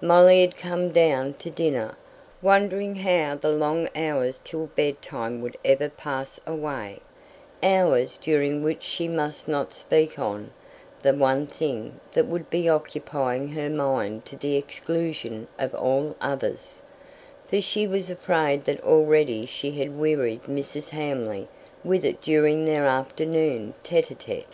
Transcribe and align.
Molly 0.00 0.42
had 0.42 0.56
come 0.56 0.90
down 0.90 1.34
to 1.40 1.50
dinner, 1.50 1.96
wondering 2.40 2.94
how 2.94 3.34
the 3.34 3.50
long 3.50 3.88
hours 3.96 4.38
till 4.44 4.66
bedtime 4.76 5.42
would 5.42 5.56
ever 5.64 5.88
pass 5.88 6.38
away: 6.46 7.00
hours 7.64 8.16
during 8.16 8.62
which 8.62 8.84
she 8.84 9.08
must 9.08 9.48
not 9.48 9.72
speak 9.72 10.20
on 10.20 10.52
the 11.02 11.12
one 11.12 11.48
thing 11.48 11.98
that 12.12 12.26
would 12.28 12.48
be 12.48 12.68
occupying 12.68 13.48
her 13.48 13.68
mind 13.68 14.24
to 14.26 14.36
the 14.36 14.54
exclusion 14.54 15.48
of 15.58 15.74
all 15.74 16.14
others; 16.20 16.80
for 17.48 17.60
she 17.60 17.84
was 17.88 18.08
afraid 18.08 18.62
that 18.66 18.84
already 18.84 19.46
she 19.46 19.72
had 19.80 19.98
wearied 19.98 20.42
Mrs. 20.44 20.90
Hamley 20.90 21.48
with 21.82 22.04
it 22.04 22.22
during 22.22 22.66
their 22.66 22.86
afternoon 22.86 23.74
tÉte 23.82 24.14
ł 24.14 24.16
tÉte. 24.16 24.44